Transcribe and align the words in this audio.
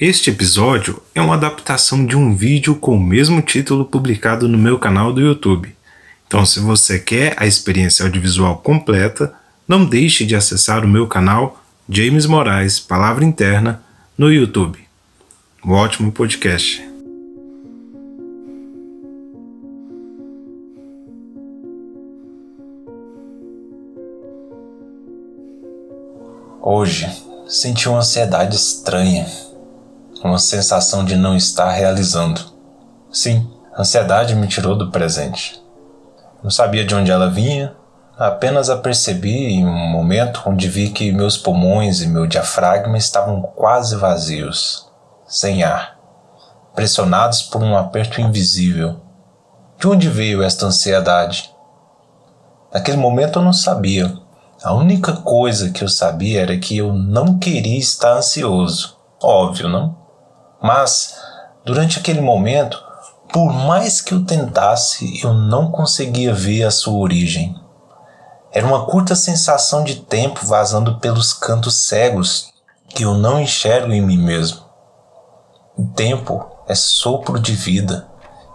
Este 0.00 0.30
episódio 0.30 1.02
é 1.14 1.20
uma 1.20 1.34
adaptação 1.34 2.06
de 2.06 2.16
um 2.16 2.34
vídeo 2.34 2.74
com 2.74 2.96
o 2.96 2.98
mesmo 2.98 3.42
título 3.42 3.84
publicado 3.84 4.48
no 4.48 4.56
meu 4.56 4.78
canal 4.78 5.12
do 5.12 5.20
YouTube. 5.20 5.76
Então, 6.26 6.46
se 6.46 6.58
você 6.58 6.98
quer 6.98 7.34
a 7.36 7.46
experiência 7.46 8.06
audiovisual 8.06 8.56
completa, 8.56 9.34
não 9.68 9.84
deixe 9.84 10.24
de 10.24 10.34
acessar 10.34 10.86
o 10.86 10.88
meu 10.88 11.06
canal 11.06 11.62
James 11.86 12.24
Moraes 12.24 12.80
Palavra 12.80 13.26
Interna 13.26 13.82
no 14.16 14.32
YouTube. 14.32 14.78
Um 15.62 15.72
ótimo 15.72 16.10
podcast. 16.10 16.82
Hoje 26.62 27.06
senti 27.46 27.86
uma 27.86 27.98
ansiedade 27.98 28.56
estranha 28.56 29.49
uma 30.28 30.38
sensação 30.38 31.04
de 31.04 31.16
não 31.16 31.36
estar 31.36 31.70
realizando. 31.70 32.40
Sim, 33.10 33.50
a 33.74 33.80
ansiedade 33.80 34.34
me 34.34 34.46
tirou 34.46 34.76
do 34.76 34.90
presente. 34.90 35.60
Não 36.42 36.50
sabia 36.50 36.84
de 36.84 36.94
onde 36.94 37.10
ela 37.10 37.30
vinha, 37.30 37.74
apenas 38.18 38.68
a 38.68 38.76
percebi 38.76 39.46
em 39.46 39.66
um 39.66 39.88
momento 39.88 40.42
onde 40.46 40.68
vi 40.68 40.90
que 40.90 41.12
meus 41.12 41.36
pulmões 41.36 42.02
e 42.02 42.06
meu 42.06 42.26
diafragma 42.26 42.98
estavam 42.98 43.40
quase 43.40 43.96
vazios, 43.96 44.90
sem 45.26 45.62
ar, 45.62 45.98
pressionados 46.74 47.42
por 47.42 47.62
um 47.62 47.76
aperto 47.76 48.20
invisível. 48.20 49.00
De 49.78 49.88
onde 49.88 50.08
veio 50.08 50.42
esta 50.42 50.66
ansiedade? 50.66 51.50
Naquele 52.72 52.98
momento 52.98 53.38
eu 53.38 53.42
não 53.42 53.52
sabia. 53.52 54.14
A 54.62 54.74
única 54.74 55.14
coisa 55.14 55.70
que 55.70 55.82
eu 55.82 55.88
sabia 55.88 56.42
era 56.42 56.58
que 56.58 56.76
eu 56.76 56.92
não 56.92 57.38
queria 57.38 57.78
estar 57.78 58.18
ansioso. 58.18 58.98
Óbvio, 59.22 59.68
não? 59.68 59.99
Mas, 60.62 61.16
durante 61.64 61.98
aquele 61.98 62.20
momento, 62.20 62.82
por 63.32 63.52
mais 63.52 64.00
que 64.00 64.12
eu 64.12 64.24
tentasse, 64.24 65.20
eu 65.22 65.32
não 65.32 65.70
conseguia 65.70 66.34
ver 66.34 66.64
a 66.64 66.70
sua 66.70 66.98
origem. 66.98 67.54
Era 68.52 68.66
uma 68.66 68.84
curta 68.84 69.14
sensação 69.14 69.84
de 69.84 69.96
tempo 69.96 70.44
vazando 70.44 70.98
pelos 70.98 71.32
cantos 71.32 71.86
cegos 71.86 72.52
que 72.88 73.04
eu 73.04 73.14
não 73.14 73.40
enxergo 73.40 73.92
em 73.92 74.02
mim 74.02 74.18
mesmo. 74.18 74.62
O 75.76 75.86
tempo 75.86 76.44
é 76.66 76.74
sopro 76.74 77.38
de 77.38 77.52
vida, 77.52 78.08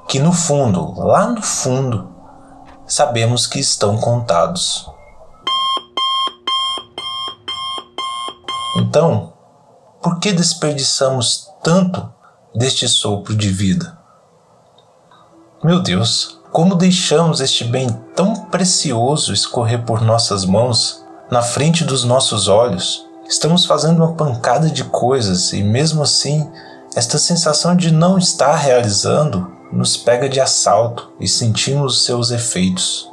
que 0.07 0.19
no 0.19 0.33
fundo, 0.33 0.99
lá 0.99 1.27
no 1.27 1.41
fundo, 1.41 2.13
sabemos 2.85 3.47
que 3.47 3.59
estão 3.59 3.97
contados. 3.97 4.89
Então, 8.77 9.33
por 10.01 10.19
que 10.19 10.33
desperdiçamos 10.33 11.49
tanto 11.65 12.07
deste 12.53 12.87
sopro 12.87 13.35
de 13.35 13.49
vida? 13.49 13.97
Meu 15.63 15.81
Deus, 15.81 16.39
como 16.51 16.75
deixamos 16.75 17.41
este 17.41 17.63
bem 17.63 17.89
tão 18.15 18.35
precioso 18.45 19.33
escorrer 19.33 19.83
por 19.83 19.99
nossas 19.99 20.45
mãos, 20.45 21.03
na 21.31 21.41
frente 21.41 21.83
dos 21.83 22.03
nossos 22.03 22.47
olhos? 22.47 23.03
Estamos 23.27 23.65
fazendo 23.65 24.03
uma 24.03 24.13
pancada 24.13 24.69
de 24.69 24.83
coisas 24.83 25.53
e, 25.53 25.63
mesmo 25.63 26.03
assim, 26.03 26.47
esta 26.95 27.17
sensação 27.17 27.75
de 27.75 27.91
não 27.91 28.19
estar 28.19 28.55
realizando 28.55 29.51
nos 29.73 29.97
pega 29.97 30.29
de 30.29 30.39
assalto 30.39 31.13
e 31.19 31.27
sentimos 31.27 32.05
seus 32.05 32.29
efeitos. 32.29 33.11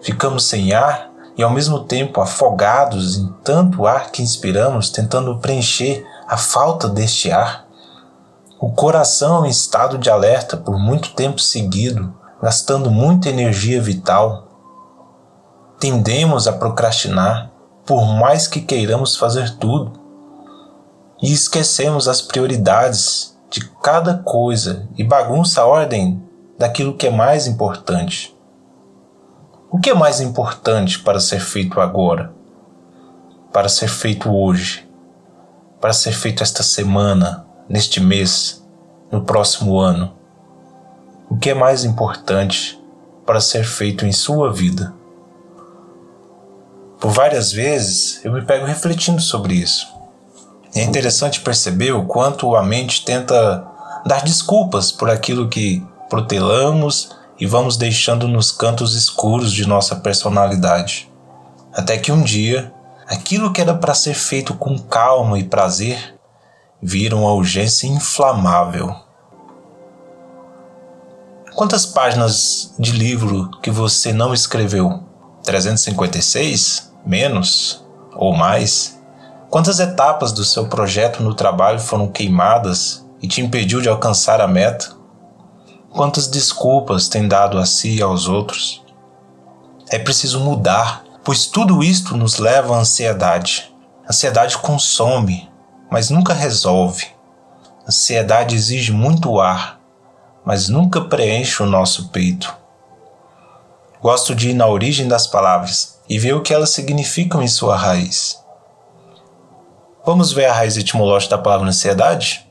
Ficamos 0.00 0.44
sem 0.44 0.72
ar 0.72 1.10
e, 1.36 1.42
ao 1.42 1.50
mesmo 1.50 1.80
tempo, 1.80 2.22
afogados 2.22 3.18
em 3.18 3.30
tanto 3.44 3.86
ar 3.86 4.10
que 4.10 4.22
inspiramos, 4.22 4.88
tentando 4.88 5.38
preencher 5.40 6.06
a 6.30 6.36
falta 6.36 6.88
deste 6.88 7.32
ar. 7.32 7.66
O 8.60 8.70
coração 8.70 9.44
em 9.44 9.48
estado 9.48 9.98
de 9.98 10.08
alerta 10.08 10.56
por 10.56 10.78
muito 10.78 11.12
tempo 11.14 11.40
seguido, 11.40 12.14
gastando 12.40 12.88
muita 12.88 13.28
energia 13.28 13.82
vital. 13.82 14.46
Tendemos 15.80 16.46
a 16.46 16.52
procrastinar, 16.52 17.50
por 17.84 18.06
mais 18.06 18.46
que 18.46 18.60
queiramos 18.60 19.16
fazer 19.16 19.56
tudo, 19.56 19.98
e 21.20 21.32
esquecemos 21.32 22.06
as 22.06 22.22
prioridades 22.22 23.36
de 23.50 23.68
cada 23.82 24.18
coisa 24.18 24.88
e 24.96 25.02
bagunça 25.02 25.62
a 25.62 25.66
ordem 25.66 26.22
daquilo 26.56 26.96
que 26.96 27.08
é 27.08 27.10
mais 27.10 27.48
importante. 27.48 28.38
O 29.68 29.80
que 29.80 29.90
é 29.90 29.94
mais 29.94 30.20
importante 30.20 31.00
para 31.00 31.18
ser 31.18 31.40
feito 31.40 31.80
agora? 31.80 32.32
Para 33.52 33.68
ser 33.68 33.88
feito 33.88 34.30
hoje? 34.32 34.88
Para 35.80 35.92
ser 35.92 36.12
feito 36.12 36.42
esta 36.42 36.62
semana, 36.62 37.46
neste 37.68 38.00
mês, 38.00 38.62
no 39.10 39.22
próximo 39.22 39.78
ano? 39.78 40.12
O 41.28 41.36
que 41.36 41.50
é 41.50 41.54
mais 41.54 41.84
importante 41.84 42.78
para 43.24 43.40
ser 43.40 43.64
feito 43.64 44.04
em 44.04 44.12
sua 44.12 44.52
vida? 44.52 44.92
Por 47.00 47.10
várias 47.10 47.50
vezes 47.50 48.22
eu 48.24 48.32
me 48.32 48.42
pego 48.42 48.66
refletindo 48.66 49.22
sobre 49.22 49.54
isso. 49.54 49.86
É 50.74 50.82
interessante 50.82 51.40
perceber 51.40 51.92
o 51.92 52.04
quanto 52.04 52.54
a 52.54 52.62
mente 52.62 53.04
tenta 53.04 53.66
dar 54.04 54.22
desculpas 54.22 54.92
por 54.92 55.08
aquilo 55.08 55.48
que 55.48 55.82
protelamos 56.08 57.10
e 57.38 57.46
vamos 57.46 57.76
deixando 57.76 58.28
nos 58.28 58.52
cantos 58.52 58.94
escuros 58.94 59.52
de 59.52 59.66
nossa 59.66 59.96
personalidade. 59.96 61.10
Até 61.72 61.96
que 61.96 62.12
um 62.12 62.22
dia 62.22 62.72
Aquilo 63.10 63.52
que 63.52 63.60
era 63.60 63.74
para 63.74 63.92
ser 63.92 64.14
feito 64.14 64.54
com 64.54 64.78
calma 64.78 65.36
e 65.36 65.42
prazer 65.42 66.14
vira 66.80 67.16
uma 67.16 67.32
urgência 67.32 67.88
inflamável. 67.88 68.94
Quantas 71.56 71.84
páginas 71.84 72.72
de 72.78 72.92
livro 72.92 73.50
que 73.60 73.68
você 73.68 74.12
não 74.12 74.32
escreveu? 74.32 75.02
356? 75.42 76.92
Menos? 77.04 77.84
Ou 78.14 78.32
mais? 78.32 79.02
Quantas 79.50 79.80
etapas 79.80 80.30
do 80.30 80.44
seu 80.44 80.68
projeto 80.68 81.20
no 81.20 81.34
trabalho 81.34 81.80
foram 81.80 82.06
queimadas 82.06 83.04
e 83.20 83.26
te 83.26 83.40
impediu 83.40 83.80
de 83.80 83.88
alcançar 83.88 84.40
a 84.40 84.46
meta? 84.46 84.94
Quantas 85.90 86.28
desculpas 86.28 87.08
tem 87.08 87.26
dado 87.26 87.58
a 87.58 87.66
si 87.66 87.96
e 87.96 88.02
aos 88.02 88.28
outros? 88.28 88.84
É 89.88 89.98
preciso 89.98 90.38
mudar 90.38 91.09
pois 91.24 91.46
tudo 91.46 91.82
isto 91.82 92.16
nos 92.16 92.38
leva 92.38 92.74
à 92.74 92.78
ansiedade. 92.78 93.74
Ansiedade 94.08 94.58
consome, 94.58 95.50
mas 95.90 96.10
nunca 96.10 96.32
resolve. 96.32 97.06
Ansiedade 97.86 98.54
exige 98.54 98.92
muito 98.92 99.40
ar, 99.40 99.80
mas 100.44 100.68
nunca 100.68 101.00
preenche 101.02 101.62
o 101.62 101.66
nosso 101.66 102.08
peito. 102.08 102.56
Gosto 104.00 104.34
de 104.34 104.50
ir 104.50 104.54
na 104.54 104.66
origem 104.66 105.06
das 105.06 105.26
palavras 105.26 106.00
e 106.08 106.18
ver 106.18 106.34
o 106.34 106.42
que 106.42 106.54
elas 106.54 106.70
significam 106.70 107.42
em 107.42 107.48
sua 107.48 107.76
raiz. 107.76 108.42
Vamos 110.04 110.32
ver 110.32 110.46
a 110.46 110.54
raiz 110.54 110.76
etimológica 110.76 111.36
da 111.36 111.42
palavra 111.42 111.68
ansiedade? 111.68 112.46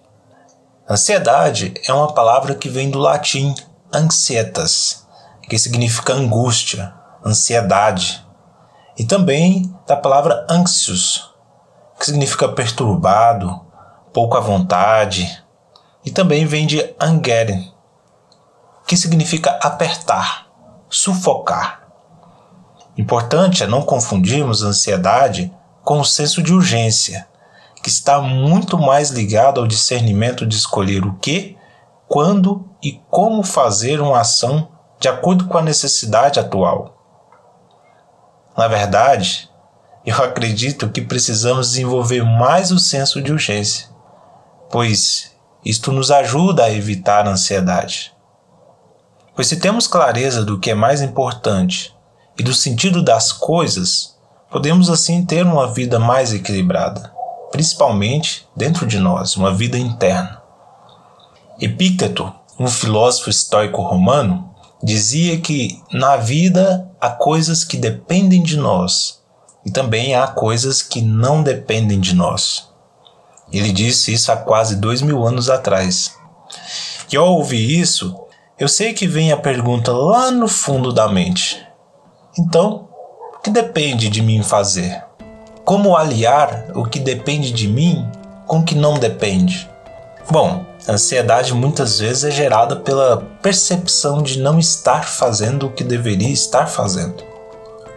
Ansiedade 0.88 1.74
é 1.88 1.94
uma 1.94 2.14
palavra 2.14 2.54
que 2.54 2.70
vem 2.70 2.90
do 2.90 3.00
latim 3.00 3.56
ansietas, 3.92 5.06
que 5.50 5.58
significa 5.58 6.14
angústia, 6.14 6.94
ansiedade, 7.26 8.24
e 9.00 9.06
também 9.06 9.74
da 9.88 9.96
palavra 9.96 10.46
anxious, 10.50 11.34
que 11.98 12.06
significa 12.06 12.50
perturbado, 12.50 13.62
pouco 14.12 14.36
à 14.36 14.42
vontade, 14.42 15.42
e 16.06 16.12
também 16.12 16.46
vem 16.46 16.68
de 16.68 16.94
angeren, 17.00 17.74
que 18.86 18.98
significa 18.98 19.58
apertar, 19.64 20.48
sufocar. 20.90 21.88
Importante 22.98 23.64
é 23.64 23.68
não 23.68 23.84
confundirmos 23.84 24.64
ansiedade 24.64 25.50
com 25.82 26.02
o 26.02 26.06
senso 26.06 26.44
de 26.44 26.54
urgência, 26.54 27.26
que 27.82 27.88
está 27.88 28.20
muito 28.20 28.78
mais 28.78 29.12
ligado 29.12 29.62
ao 29.62 29.68
discernimento 29.68 30.46
de 30.46 30.58
escolher 30.58 31.06
o 31.06 31.14
que, 31.16 31.58
quando 32.06 32.70
e 32.84 33.02
como 33.10 33.44
fazer 33.44 34.02
uma 34.02 34.20
ação 34.20 34.68
de 35.00 35.08
acordo 35.08 35.48
com 35.48 35.58
a 35.58 35.62
necessidade 35.62 36.38
atual. 36.38 36.99
Na 38.60 38.68
verdade, 38.68 39.50
eu 40.06 40.22
acredito 40.22 40.90
que 40.90 41.00
precisamos 41.00 41.70
desenvolver 41.70 42.26
mais 42.26 42.72
o 42.72 42.78
senso 42.78 43.22
de 43.22 43.32
urgência, 43.32 43.88
pois 44.70 45.32
isto 45.64 45.94
nos 45.94 46.12
ajuda 46.12 46.66
a 46.66 46.70
evitar 46.70 47.26
a 47.26 47.32
ansiedade. 47.32 48.14
Pois 49.34 49.48
se 49.48 49.62
temos 49.62 49.88
clareza 49.88 50.44
do 50.44 50.60
que 50.60 50.72
é 50.72 50.76
mais 50.76 51.02
importante 51.02 51.96
e 52.38 52.44
do 52.44 52.54
sentido 52.54 53.02
das 53.02 53.32
coisas, 53.32 54.18
podemos 54.52 54.90
assim 54.90 55.26
ter 55.26 55.46
uma 55.46 55.72
vida 55.72 55.98
mais 55.98 56.34
equilibrada, 56.34 57.14
principalmente 57.54 58.46
dentro 58.54 58.86
de 58.86 59.00
nós, 59.00 59.38
uma 59.38 59.54
vida 59.54 59.78
interna. 59.78 60.42
Epícteto, 61.62 62.30
um 62.60 62.68
filósofo 62.68 63.30
estoico 63.30 63.82
romano, 63.82 64.49
dizia 64.84 65.40
que 65.40 65.82
na 65.92 66.18
vida 66.18 66.90
há 67.00 67.10
coisas 67.10 67.64
que 67.64 67.78
dependem 67.78 68.42
de 68.42 68.58
nós 68.58 69.22
e 69.66 69.72
também 69.72 70.16
há 70.16 70.28
coisas 70.28 70.82
que 70.82 71.02
não 71.02 71.44
dependem 71.44 72.00
de 72.00 72.16
nós. 72.16 72.70
Ele 73.52 73.72
disse 73.72 74.14
isso 74.14 74.32
há 74.32 74.38
quase 74.38 74.76
dois 74.76 75.02
mil 75.02 75.26
anos 75.26 75.50
atrás. 75.50 76.16
E 77.12 77.18
ao 77.18 77.34
ouvir 77.36 77.80
isso, 77.80 78.16
eu 78.58 78.68
sei 78.68 78.94
que 78.94 79.08
vem 79.08 79.32
a 79.32 79.38
pergunta 79.38 79.92
lá 79.92 80.32
no 80.32 80.48
fundo 80.48 80.94
da 80.94 81.08
mente. 81.08 81.66
Então, 82.38 82.88
o 83.36 83.40
que 83.40 83.50
depende 83.50 84.10
de 84.10 84.22
mim 84.22 84.44
fazer? 84.44 85.04
Como 85.66 85.96
aliar 85.96 86.66
o 86.76 86.86
que 86.86 87.00
depende 87.00 87.52
de 87.52 87.68
mim 87.68 88.08
com 88.46 88.60
o 88.60 88.64
que 88.64 88.76
não 88.76 88.96
depende? 88.96 89.70
Bom, 90.30 90.66
a 90.90 90.94
ansiedade 90.94 91.54
muitas 91.54 92.00
vezes 92.00 92.24
é 92.24 92.32
gerada 92.32 92.76
pela 92.76 93.18
percepção 93.44 94.24
de 94.24 94.40
não 94.40 94.58
estar 94.58 95.08
fazendo 95.08 95.68
o 95.68 95.72
que 95.72 95.84
deveria 95.84 96.32
estar 96.32 96.66
fazendo, 96.66 97.24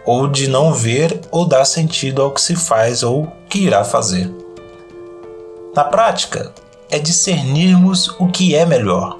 ou 0.05 0.27
de 0.27 0.47
não 0.47 0.71
ver 0.71 1.19
ou 1.31 1.43
dar 1.43 1.65
sentido 1.65 2.21
ao 2.21 2.29
que 2.29 2.39
se 2.39 2.55
faz 2.55 3.01
ou 3.01 3.27
que 3.49 3.57
irá 3.57 3.83
fazer. 3.83 4.31
Na 5.75 5.83
prática, 5.83 6.53
é 6.91 6.99
discernirmos 6.99 8.09
o 8.19 8.27
que 8.27 8.53
é 8.53 8.63
melhor, 8.63 9.17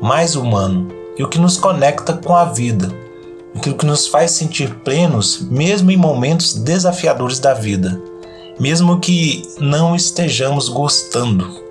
mais 0.00 0.36
humano 0.36 0.86
e 1.18 1.24
o 1.24 1.28
que 1.28 1.40
nos 1.40 1.56
conecta 1.56 2.12
com 2.12 2.36
a 2.36 2.44
vida, 2.44 2.94
aquilo 3.56 3.74
que 3.74 3.86
nos 3.86 4.06
faz 4.06 4.30
sentir 4.30 4.72
plenos 4.84 5.40
mesmo 5.50 5.90
em 5.90 5.96
momentos 5.96 6.54
desafiadores 6.54 7.40
da 7.40 7.54
vida, 7.54 8.00
mesmo 8.60 9.00
que 9.00 9.42
não 9.58 9.96
estejamos 9.96 10.68
gostando 10.68 11.65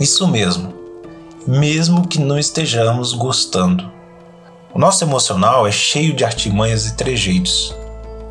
isso 0.00 0.26
mesmo, 0.26 0.72
mesmo 1.46 2.08
que 2.08 2.18
não 2.18 2.38
estejamos 2.38 3.12
gostando. 3.12 3.90
O 4.72 4.78
nosso 4.78 5.04
emocional 5.04 5.66
é 5.66 5.70
cheio 5.70 6.14
de 6.14 6.24
artimanhas 6.24 6.86
e 6.86 6.96
trejeitos. 6.96 7.76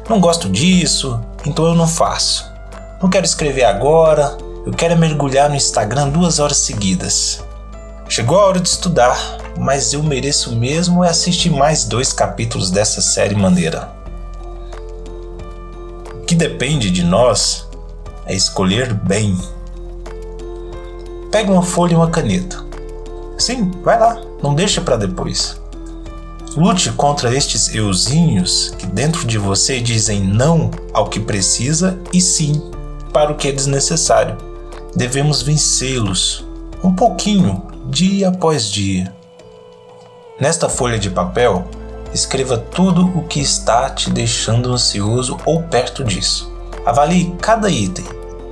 Não 0.09 0.19
gosto 0.19 0.49
disso, 0.49 1.19
então 1.45 1.67
eu 1.67 1.75
não 1.75 1.87
faço. 1.87 2.49
Não 2.99 3.09
quero 3.09 3.25
escrever 3.25 3.65
agora, 3.65 4.35
eu 4.65 4.73
quero 4.73 4.97
mergulhar 4.97 5.47
no 5.47 5.55
Instagram 5.55 6.09
duas 6.09 6.39
horas 6.39 6.57
seguidas. 6.57 7.43
Chegou 8.07 8.39
a 8.39 8.47
hora 8.47 8.59
de 8.59 8.67
estudar, 8.67 9.37
mas 9.55 9.93
eu 9.93 10.01
mereço 10.01 10.55
mesmo 10.55 11.03
é 11.03 11.09
assistir 11.09 11.51
mais 11.51 11.85
dois 11.85 12.11
capítulos 12.11 12.71
dessa 12.71 13.01
série 13.01 13.35
maneira. 13.35 13.91
O 16.15 16.25
que 16.25 16.33
depende 16.33 16.89
de 16.89 17.03
nós 17.03 17.67
é 18.25 18.33
escolher 18.33 18.91
bem. 18.91 19.37
Pegue 21.31 21.51
uma 21.51 21.61
folha 21.61 21.93
e 21.93 21.95
uma 21.95 22.09
caneta. 22.09 22.65
Sim, 23.37 23.71
vai 23.83 23.99
lá, 23.99 24.19
não 24.41 24.53
deixa 24.53 24.81
para 24.81 24.97
depois. 24.97 25.59
Lute 26.57 26.91
contra 26.91 27.33
estes 27.35 27.73
euzinhos 27.73 28.73
que 28.77 28.87
dentro 28.87 29.25
de 29.25 29.37
você 29.37 29.79
dizem 29.79 30.21
não 30.21 30.71
ao 30.91 31.07
que 31.07 31.19
precisa 31.19 31.99
e 32.11 32.19
sim 32.19 32.71
para 33.13 33.31
o 33.31 33.35
que 33.35 33.47
é 33.47 33.51
desnecessário. 33.51 34.37
Devemos 34.95 35.41
vencê-los 35.43 36.45
um 36.83 36.93
pouquinho, 36.93 37.61
dia 37.85 38.29
após 38.29 38.65
dia. 38.65 39.13
Nesta 40.39 40.67
folha 40.67 40.97
de 40.97 41.09
papel, 41.09 41.65
escreva 42.13 42.57
tudo 42.57 43.05
o 43.17 43.23
que 43.23 43.39
está 43.39 43.89
te 43.89 44.09
deixando 44.09 44.73
ansioso 44.73 45.37
ou 45.45 45.61
perto 45.63 46.03
disso. 46.03 46.51
Avalie 46.85 47.35
cada 47.39 47.69
item. 47.69 48.05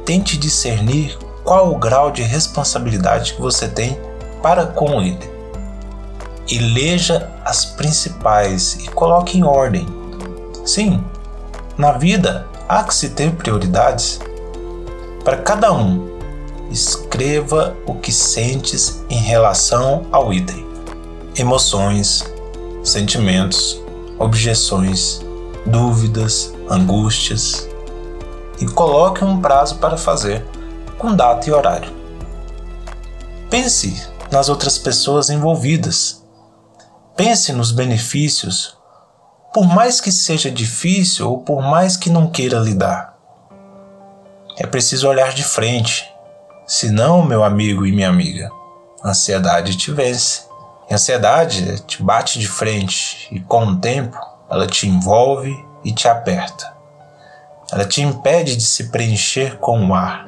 Tente 0.05 0.37
discernir 0.37 1.17
qual 1.47 1.71
o 1.71 1.77
grau 1.77 2.11
de 2.11 2.23
responsabilidade 2.23 3.33
que 3.33 3.41
você 3.41 3.69
tem 3.69 3.97
para 4.43 4.65
com 4.65 5.01
ele. 5.01 5.31
Eleja 6.51 7.31
as 7.45 7.63
principais 7.63 8.73
e 8.81 8.89
coloque 8.89 9.37
em 9.37 9.45
ordem. 9.45 9.87
Sim, 10.65 11.01
na 11.77 11.93
vida 11.93 12.45
há 12.67 12.83
que 12.83 12.93
se 12.93 13.11
ter 13.11 13.31
prioridades. 13.31 14.19
Para 15.23 15.37
cada 15.37 15.71
um, 15.71 16.19
escreva 16.69 17.73
o 17.85 17.95
que 17.95 18.11
sentes 18.11 19.01
em 19.09 19.19
relação 19.19 20.05
ao 20.11 20.33
item: 20.33 20.67
emoções, 21.33 22.25
sentimentos, 22.83 23.81
objeções, 24.19 25.21
dúvidas, 25.65 26.53
angústias. 26.69 27.69
E 28.59 28.65
coloque 28.65 29.23
um 29.23 29.39
prazo 29.39 29.77
para 29.77 29.95
fazer 29.95 30.45
com 30.97 31.15
data 31.15 31.47
e 31.47 31.53
horário. 31.53 31.91
Pense 33.49 34.07
nas 34.31 34.49
outras 34.49 34.77
pessoas 34.77 35.29
envolvidas. 35.29 36.23
Pense 37.15 37.53
nos 37.53 37.71
benefícios, 37.71 38.77
por 39.53 39.65
mais 39.65 40.01
que 40.01 40.11
seja 40.11 40.51
difícil 40.51 41.29
ou 41.29 41.39
por 41.39 41.61
mais 41.61 41.95
que 41.95 42.09
não 42.09 42.29
queira 42.29 42.59
lidar. 42.59 43.15
É 44.57 44.65
preciso 44.65 45.07
olhar 45.07 45.33
de 45.33 45.43
frente, 45.43 46.11
senão, 46.65 47.23
meu 47.23 47.43
amigo 47.43 47.85
e 47.85 47.91
minha 47.91 48.09
amiga, 48.09 48.51
a 49.03 49.09
ansiedade 49.09 49.75
te 49.77 49.91
vence. 49.91 50.45
a 50.89 50.95
ansiedade 50.95 51.81
te 51.81 52.01
bate 52.01 52.39
de 52.39 52.47
frente 52.47 53.27
e, 53.31 53.39
com 53.39 53.65
o 53.65 53.77
tempo, 53.77 54.17
ela 54.49 54.67
te 54.67 54.87
envolve 54.87 55.55
e 55.83 55.91
te 55.91 56.07
aperta. 56.07 56.75
Ela 57.71 57.85
te 57.85 58.01
impede 58.01 58.55
de 58.55 58.63
se 58.63 58.85
preencher 58.85 59.57
com 59.57 59.87
o 59.87 59.93
ar 59.93 60.26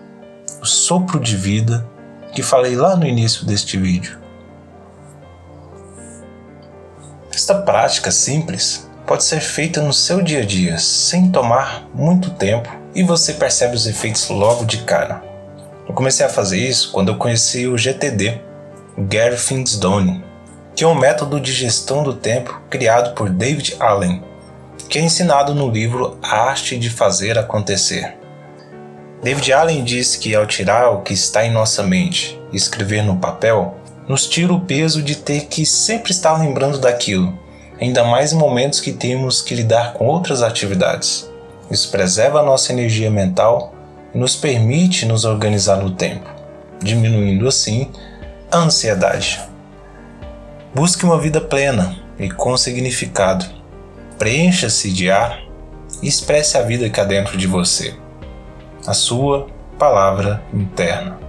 o 0.62 0.66
sopro 0.66 1.20
de 1.20 1.36
vida 1.36 1.88
que 2.34 2.44
falei 2.44 2.76
lá 2.76 2.96
no 2.96 3.06
início 3.06 3.46
deste 3.46 3.78
vídeo. 3.78 4.20
Esta 7.34 7.56
prática 7.56 8.12
simples 8.12 8.90
pode 9.08 9.24
ser 9.24 9.40
feita 9.40 9.82
no 9.82 9.94
seu 9.94 10.22
dia 10.22 10.42
a 10.42 10.46
dia 10.46 10.78
sem 10.78 11.32
tomar 11.32 11.88
muito 11.94 12.32
tempo 12.32 12.70
e 12.94 13.02
você 13.02 13.34
percebe 13.34 13.76
os 13.76 13.88
efeitos 13.88 14.30
logo 14.30 14.66
de 14.66 14.80
cara. 14.80 15.24
Eu 15.88 15.94
comecei 15.96 16.26
a 16.26 16.30
fazer 16.30 16.60
isso 16.60 16.92
quando 16.92 17.10
eu 17.10 17.18
conheci 17.18 17.66
o 17.66 17.78
GTD, 17.78 18.40
o 18.96 19.04
Gary 19.04 19.38
Finsdone, 19.38 20.24
que 20.76 20.84
é 20.84 20.88
um 20.88 20.94
método 20.94 21.40
de 21.40 21.52
gestão 21.52 22.04
do 22.04 22.14
tempo 22.14 22.62
criado 22.70 23.16
por 23.16 23.30
David 23.30 23.76
Allen, 23.80 24.24
que 24.88 25.00
é 25.00 25.02
ensinado 25.02 25.56
no 25.56 25.70
livro 25.70 26.20
A 26.22 26.50
Arte 26.50 26.78
de 26.78 26.90
Fazer 26.90 27.40
Acontecer. 27.40 28.19
David 29.22 29.52
Allen 29.52 29.84
diz 29.84 30.16
que 30.16 30.34
ao 30.34 30.46
tirar 30.46 30.92
o 30.92 31.02
que 31.02 31.14
está 31.14 31.46
em 31.46 31.52
nossa 31.52 31.84
mente 31.84 32.40
e 32.54 32.56
escrever 32.56 33.04
no 33.04 33.18
papel, 33.18 33.76
nos 34.08 34.26
tira 34.26 34.54
o 34.54 34.62
peso 34.62 35.04
de 35.04 35.18
ter 35.18 35.48
que 35.48 35.66
sempre 35.66 36.12
estar 36.12 36.40
lembrando 36.40 36.80
daquilo, 36.80 37.38
ainda 37.82 38.02
mais 38.06 38.32
em 38.32 38.38
momentos 38.38 38.80
que 38.80 38.94
temos 38.94 39.42
que 39.42 39.54
lidar 39.54 39.92
com 39.94 40.08
outras 40.08 40.42
atividades. 40.42 41.30
Isso 41.70 41.92
preserva 41.92 42.40
a 42.40 42.44
nossa 42.44 42.72
energia 42.72 43.12
mental 43.12 43.76
e 44.16 44.18
nos 44.18 44.38
permite 44.38 45.06
nos 45.06 45.26
organizar 45.26 45.76
no 45.76 45.92
tempo, 45.92 46.30
diminuindo 46.82 47.46
assim 47.46 47.92
a 48.50 48.60
ansiedade. 48.60 49.42
Busque 50.74 51.04
uma 51.04 51.20
vida 51.20 51.42
plena 51.42 51.98
e 52.18 52.30
com 52.32 52.56
significado. 52.56 53.46
Preencha-se 54.18 54.90
de 54.94 55.12
ar 55.12 55.44
e 56.02 56.08
expresse 56.08 56.58
a 56.58 56.62
vida 56.62 56.90
que 56.90 57.02
há 57.02 57.04
dentro 57.04 57.38
de 57.38 57.46
você 57.46 57.94
a 58.90 58.94
sua 58.94 59.46
palavra 59.78 60.42
interna. 60.52 61.29